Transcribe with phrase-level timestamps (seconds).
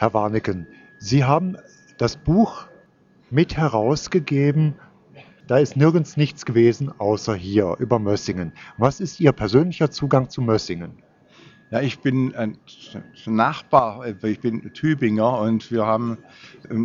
[0.00, 0.66] Herr Warneken,
[0.98, 1.58] Sie haben
[1.98, 2.64] das Buch
[3.28, 4.76] mit herausgegeben.
[5.46, 8.54] Da ist nirgends nichts gewesen, außer hier über Mössingen.
[8.78, 11.02] Was ist Ihr persönlicher Zugang zu Mössingen?
[11.70, 12.56] Ja, ich bin ein
[13.26, 16.16] Nachbar, ich bin Tübinger und wir haben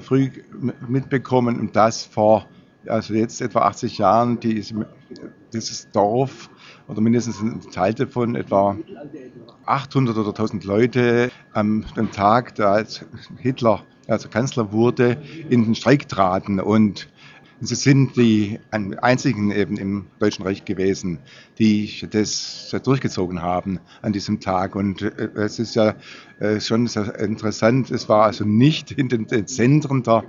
[0.00, 0.30] früh
[0.86, 2.46] mitbekommen, dass vor,
[2.86, 6.50] also jetzt etwa 80 Jahren, dieses Dorf
[6.88, 8.76] oder mindestens ein Teil davon, etwa
[9.66, 12.82] 800 oder 1000 Leute am Tag, da
[13.38, 15.18] Hitler also Kanzler wurde,
[15.50, 16.60] in den Streik traten.
[16.60, 17.08] Und
[17.60, 21.18] Sie sind die einzigen eben im Deutschen Reich gewesen,
[21.58, 24.76] die das durchgezogen haben an diesem Tag.
[24.76, 25.96] Und äh, es ist ja
[26.38, 30.22] äh, schon sehr interessant, es war also nicht in den Zentren der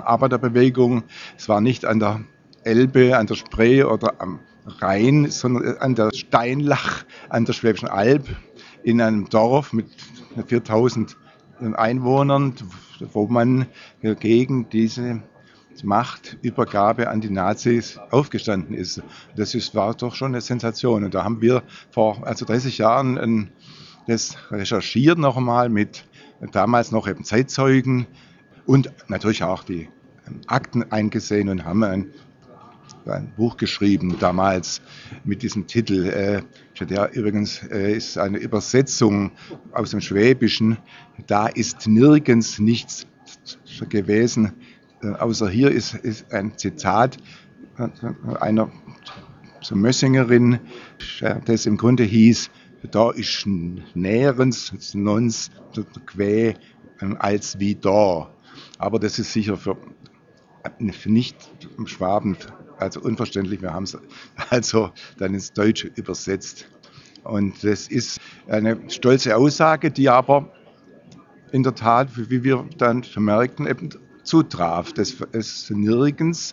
[0.00, 1.04] Arbeiterbewegung,
[1.38, 2.22] es war nicht an der
[2.64, 8.26] Elbe, an der Spree oder am Rhein, sondern an der Steinlach, an der Schwäbischen Alb,
[8.82, 9.86] in einem Dorf mit
[10.46, 11.16] 4000
[11.74, 12.54] Einwohnern,
[13.12, 13.66] wo man
[14.02, 15.22] gegen diese
[15.82, 19.02] Machtübergabe an die Nazis aufgestanden ist.
[19.36, 21.04] Das ist, war doch schon eine Sensation.
[21.04, 23.50] Und da haben wir vor also 30 Jahren ein,
[24.06, 26.04] das recherchiert noch einmal mit
[26.52, 28.06] damals noch eben Zeitzeugen
[28.66, 29.88] und natürlich auch die
[30.46, 32.12] Akten eingesehen und haben ein,
[33.14, 34.80] ein Buch geschrieben damals
[35.24, 36.06] mit diesem Titel.
[36.06, 36.42] Äh,
[36.84, 39.32] der übrigens äh, ist eine Übersetzung
[39.72, 40.78] aus dem Schwäbischen.
[41.26, 43.06] Da ist nirgends nichts
[43.88, 44.52] gewesen,
[45.02, 47.18] äh, außer hier ist, ist ein Zitat
[48.40, 48.70] einer
[49.60, 50.60] so Mössingerin,
[51.44, 52.50] das im Grunde hieß,
[52.90, 53.46] da ist
[53.94, 55.50] näherens nons
[56.06, 56.54] quä
[57.18, 58.30] als wie da.
[58.78, 59.76] Aber das ist sicher für
[61.04, 61.36] nicht
[61.84, 62.36] Schwaben
[62.78, 63.62] also unverständlich.
[63.62, 63.98] Wir haben es
[64.50, 66.66] also dann ins Deutsche übersetzt.
[67.24, 70.52] Und das ist eine stolze Aussage, die aber
[71.52, 73.90] in der Tat, wie wir dann vermerkten, eben
[74.22, 74.92] zutraf.
[74.92, 76.52] Das ist nirgends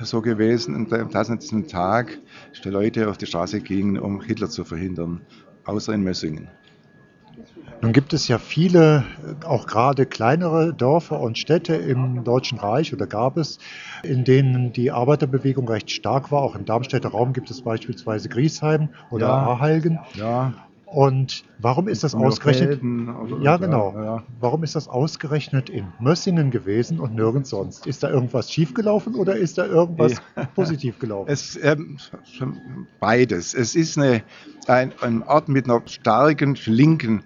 [0.00, 2.18] so gewesen, dass an diesem Tag
[2.64, 5.20] die Leute auf die Straße gingen, um Hitler zu verhindern,
[5.64, 6.48] außer in Mössingen.
[7.80, 9.04] Nun gibt es ja viele,
[9.44, 13.58] auch gerade kleinere Dörfer und Städte im Deutschen Reich oder gab es,
[14.02, 16.42] in denen die Arbeiterbewegung recht stark war.
[16.42, 19.98] Auch im Darmstädter Raum gibt es beispielsweise Griesheim oder ja, Ahalgen.
[20.14, 20.54] Ja.
[20.92, 22.82] Und warum ist das ausgerechnet?
[23.40, 23.94] ja, genau.
[23.96, 24.22] Ja.
[24.40, 27.86] Warum ist das ausgerechnet in Mössingen gewesen und nirgends sonst?
[27.86, 30.44] Ist da irgendwas schiefgelaufen oder ist da irgendwas ja.
[30.54, 31.30] positiv gelaufen?
[31.30, 31.96] Es, ähm,
[33.00, 33.54] beides.
[33.54, 34.22] Es ist eine,
[34.66, 37.24] ein, ein Ort mit einer starken linken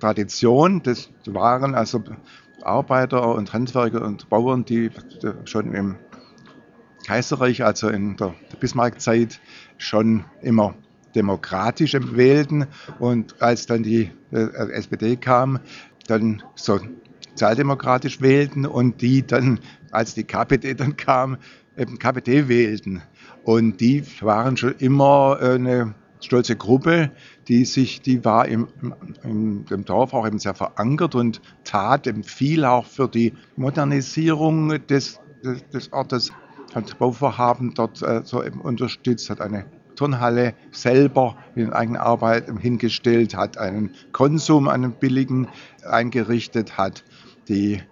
[0.00, 0.82] Tradition.
[0.82, 2.02] Das waren also
[2.62, 4.90] Arbeiter und Handwerker und Bauern, die
[5.44, 5.96] schon im
[7.06, 9.40] Kaiserreich, also in der Bismarckzeit,
[9.78, 10.74] schon immer
[11.14, 12.66] demokratisch wählten
[12.98, 15.60] und als dann die äh, SPD kam,
[16.06, 19.60] dann sozialdemokratisch wählten und die dann,
[19.90, 21.38] als die KPD dann kam,
[21.76, 23.02] eben KPD wählten.
[23.44, 27.10] Und die waren schon immer eine stolze Gruppe,
[27.48, 28.68] die sich, die war im,
[29.22, 34.86] im, im Dorf auch eben sehr verankert und tat eben viel auch für die Modernisierung
[34.86, 36.32] des, des, des Ortes,
[36.74, 39.64] hat Bauvorhaben dort äh, so eben unterstützt, hat eine
[39.96, 45.48] Turnhalle selber in eigener Arbeit hingestellt, hat einen Konsum, einen billigen
[45.84, 47.04] eingerichtet, hat
[47.48, 47.82] die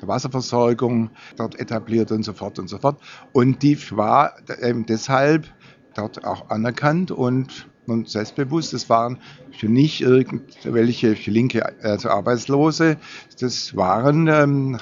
[0.00, 3.00] Wasserversorgung dort etabliert und so fort und so fort.
[3.32, 5.46] Und die war eben deshalb
[5.94, 8.72] dort auch anerkannt und, und selbstbewusst.
[8.72, 9.18] Das waren
[9.52, 12.96] für nicht irgendwelche linke also Arbeitslose,
[13.38, 14.78] das waren ähm,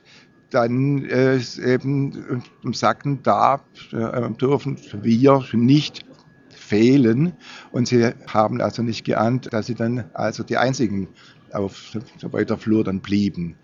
[0.50, 3.62] dann äh, eben sagten, da
[3.92, 6.10] äh, dürfen wir nicht
[6.50, 7.34] fehlen.
[7.72, 11.10] Und sie haben also nicht geahnt, dass sie dann also die einzigen
[11.52, 13.56] auf weiter Flur dann blieben.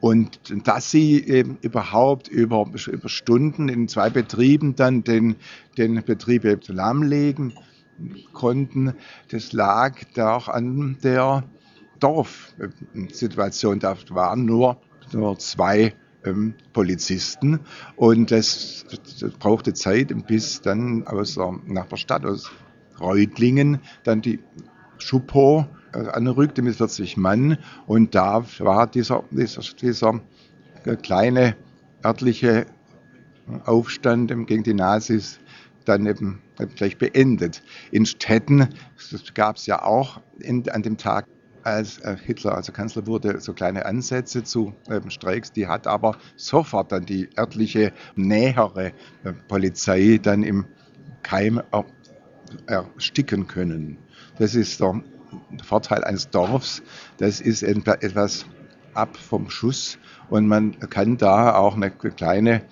[0.00, 5.36] Und dass sie eben überhaupt über, über Stunden in zwei Betrieben dann den,
[5.76, 7.54] den Betrieb lahmlegen
[8.32, 8.94] konnten,
[9.30, 11.42] das lag da auch an der
[11.98, 13.80] Dorfsituation.
[13.80, 14.80] Da waren nur,
[15.12, 17.60] nur zwei ähm, Polizisten
[17.96, 18.86] und das,
[19.20, 22.50] das, brauchte Zeit, bis dann aus der Nachbarstadt, aus
[23.00, 24.40] Reutlingen, dann die
[24.98, 25.66] Schupo
[26.06, 27.58] anrückte mit 40 Mann.
[27.86, 30.20] Und da war dieser, dieser, dieser
[31.02, 31.56] kleine
[32.04, 32.66] örtliche
[33.64, 35.40] Aufstand gegen die Nazis
[35.84, 36.42] dann eben
[36.76, 37.62] gleich beendet.
[37.90, 38.68] In Städten
[39.34, 41.26] gab es ja auch in, an dem Tag,
[41.62, 45.52] als äh, Hitler also Kanzler wurde, so kleine Ansätze zu ähm, Streiks.
[45.52, 48.92] Die hat aber sofort dann die örtliche, nähere
[49.24, 50.66] äh, Polizei dann im
[51.22, 51.84] Keim er,
[52.66, 53.98] ersticken können.
[54.38, 55.02] Das ist der
[55.62, 56.82] Vorteil eines Dorfs.
[57.18, 58.46] Das ist etwas
[58.94, 59.98] ab vom Schuss
[60.30, 62.62] und man kann da auch eine kleine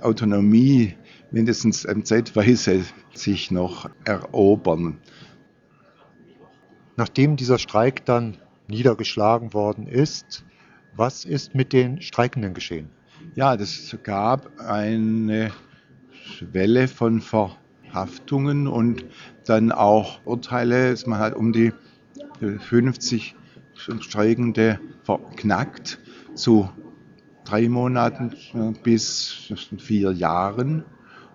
[0.00, 0.94] Autonomie
[1.30, 2.84] mindestens zeitweise
[3.14, 4.98] sich noch erobern.
[6.96, 8.38] Nachdem dieser Streik dann
[8.68, 10.44] niedergeschlagen worden ist,
[10.94, 12.88] was ist mit den Streikenden geschehen?
[13.34, 15.50] Ja, es gab eine
[16.40, 17.20] Welle von
[17.90, 19.04] Verhaftungen und
[19.46, 20.94] dann auch Urteile.
[21.06, 21.72] Man hat um die
[22.40, 23.34] 50
[24.00, 25.98] Streikende verknackt
[26.34, 26.68] zu
[27.44, 28.34] drei Monaten
[28.82, 30.84] bis vier Jahren.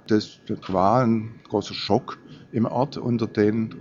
[0.07, 2.19] Das, war ein großer Schock
[2.51, 3.75] im Ort unter den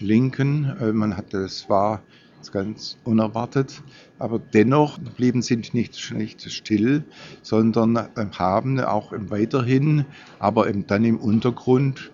[0.00, 0.76] Linken.
[0.80, 2.02] Äh, man hatte, das war
[2.52, 3.82] ganz unerwartet,
[4.18, 7.04] aber dennoch blieben sie nicht, nicht still,
[7.42, 10.04] sondern äh, haben auch weiterhin,
[10.38, 12.10] aber eben dann im Untergrund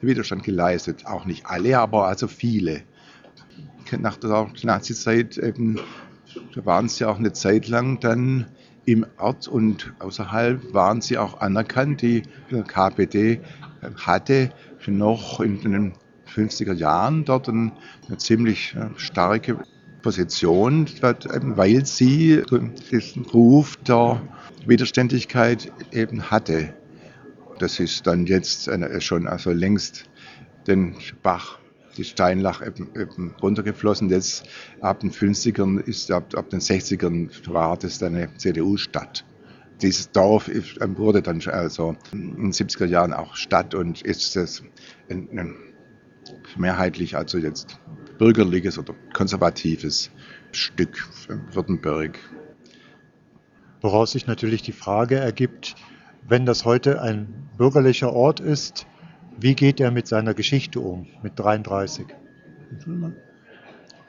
[0.00, 1.06] Widerstand geleistet.
[1.06, 2.82] Auch nicht alle, aber also viele.
[3.98, 5.78] Nach der Nazizeit eben,
[6.54, 8.46] waren sie auch eine Zeit lang dann
[8.84, 12.02] im Ort und außerhalb waren sie auch anerkannt.
[12.02, 12.22] Die
[12.66, 13.40] KPD
[13.96, 14.50] hatte
[14.86, 15.92] noch in den
[16.32, 17.72] 50er Jahren dort eine
[18.16, 19.58] ziemlich äh, starke
[20.02, 22.42] Position, weil sie
[22.90, 24.20] diesen Ruf der
[24.66, 26.74] Widerständigkeit eben hatte.
[27.58, 28.68] Das ist dann jetzt
[28.98, 30.06] schon also längst
[30.66, 31.58] den Bach
[31.96, 34.08] die Steinlach eben, eben runtergeflossen.
[34.08, 34.44] Jetzt
[34.80, 39.24] ab den 50ern ist, ab, ab den 60ern war das eine CDU-Stadt.
[39.80, 44.62] Dieses Dorf wurde dann also in den 70er Jahren auch Stadt und ist das
[45.10, 45.56] ein, ein
[46.56, 47.78] mehrheitlich also jetzt
[48.18, 50.10] bürgerliches oder konservatives
[50.52, 51.08] Stück
[51.52, 52.18] Württemberg.
[53.80, 55.74] Woraus sich natürlich die Frage ergibt,
[56.28, 58.86] wenn das heute ein bürgerlicher Ort ist,
[59.38, 62.06] wie geht er mit seiner Geschichte um, mit 33?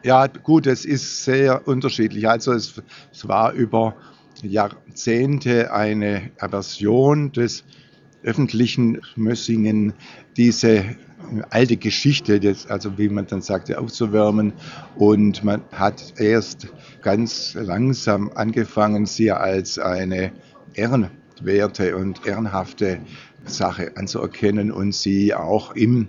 [0.04, 2.28] Ja, gut, es ist sehr unterschiedlich.
[2.28, 2.82] Also es,
[3.12, 3.96] es war über
[4.42, 7.64] Jahrzehnte eine Aversion des
[8.24, 9.94] öffentlichen Mössingen,
[10.38, 10.84] diese
[11.50, 14.54] alte Geschichte, das, also wie man dann sagte, aufzuwärmen.
[14.96, 16.68] Und man hat erst
[17.02, 20.32] ganz langsam angefangen, sie als eine
[20.74, 23.00] ehrenwerte und ehrenhafte
[23.46, 26.08] Sache anzuerkennen und sie auch im,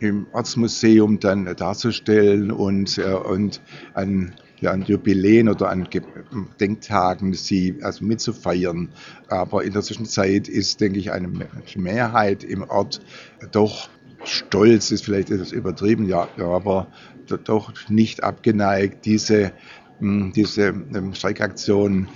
[0.00, 3.60] im Ortsmuseum dann darzustellen und, äh, und
[3.94, 8.90] an, ja, an Jubiläen oder an Gedenktagen sie also mitzufeiern.
[9.28, 11.28] Aber in der Zwischenzeit ist, denke ich, eine
[11.76, 13.00] Mehrheit im Ort
[13.52, 13.88] doch
[14.24, 16.88] stolz, ist vielleicht etwas übertrieben, ja, aber
[17.44, 19.52] doch nicht abgeneigt, diese,
[20.00, 22.08] hm, diese ähm, Streikaktion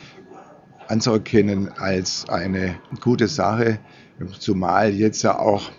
[0.89, 3.79] anzuerkennen als eine gute Sache,
[4.39, 5.71] zumal jetzt ja auch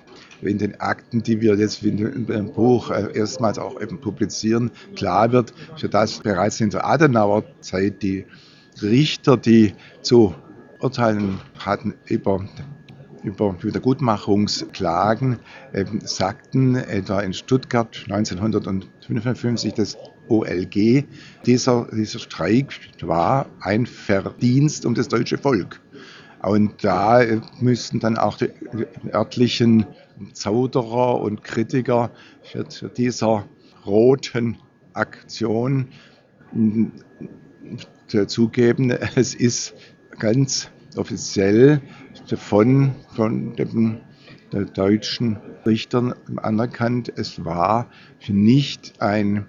[0.46, 5.32] in den Akten, die wir jetzt in dem Buch äh, erstmals auch eben publizieren, klar
[5.32, 5.54] wird,
[5.92, 8.26] dass bereits in der Adenauer-Zeit die
[8.82, 10.36] Richter, die zu
[10.80, 12.46] urteilen hatten über
[13.24, 15.40] über Wiedergutmachungsklagen
[15.74, 19.98] ähm, sagten, etwa in Stuttgart 1955 das
[20.28, 21.06] OLG,
[21.46, 25.82] dieser, dieser Streik war ein Verdienst um das deutsche Volk.
[26.44, 27.22] Und da
[27.62, 28.50] müssten dann auch die
[29.14, 29.86] örtlichen
[30.34, 33.46] Zauderer und Kritiker für dieser
[33.86, 34.58] roten
[34.94, 35.88] Aktion
[38.28, 39.74] zugeben, es ist
[40.20, 41.82] ganz offiziell
[42.36, 44.02] von, von den
[44.74, 47.90] deutschen Richtern anerkannt, es war
[48.28, 49.48] nicht ein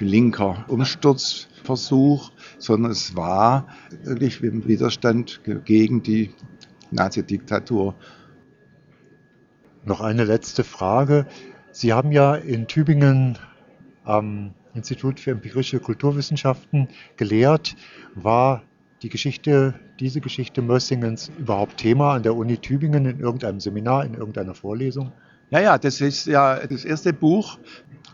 [0.00, 3.68] linker Umsturzversuch, sondern es war
[4.02, 6.30] wirklich im Widerstand gegen die
[6.90, 7.94] Nazi-Diktatur.
[9.84, 11.26] Noch eine letzte Frage.
[11.72, 13.38] Sie haben ja in Tübingen
[14.04, 17.76] am Institut für empirische Kulturwissenschaften gelehrt.
[18.14, 18.62] War
[19.02, 24.14] die Geschichte, diese Geschichte Mössingens überhaupt Thema an der Uni Tübingen in irgendeinem Seminar, in
[24.14, 25.12] irgendeiner Vorlesung?
[25.50, 27.58] Ja, ja, das ist ja das erste Buch.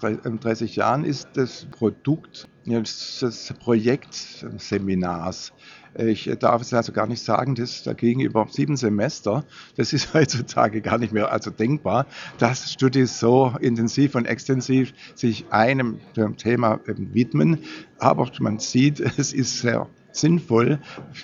[0.03, 5.53] In 30 Jahren ist das Produkt des Projektseminars.
[5.99, 9.45] Ich darf es also gar nicht sagen, dass da gegenüber sieben Semester,
[9.77, 12.07] das ist heutzutage gar nicht mehr also denkbar,
[12.39, 15.99] dass Studis so intensiv und extensiv sich einem
[16.37, 17.59] Thema widmen.
[17.99, 20.79] Aber man sieht, es ist sehr sinnvoll,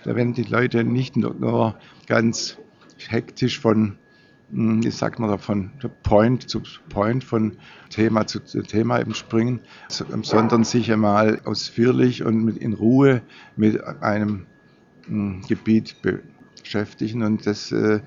[0.05, 2.59] wenn die Leute nicht nur ganz
[3.09, 3.99] hektisch von
[4.49, 5.73] wie sagt man da, von
[6.03, 7.57] Point zu Point, von
[7.91, 13.23] Thema zu Thema eben springen, sondern sich einmal ausführlich und in Ruhe
[13.57, 14.47] mit einem
[15.07, 15.97] hm, Gebiet
[16.63, 17.23] beschäftigen.
[17.23, 18.01] Und das äh,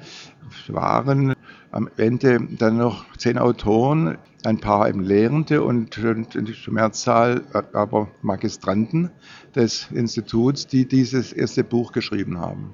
[0.67, 1.33] waren
[1.71, 7.43] am Ende dann noch zehn Autoren, ein paar eben Lehrende und, die Mehrzahl
[7.73, 9.11] aber Magistranten
[9.55, 12.73] des Instituts, die dieses erste Buch geschrieben haben.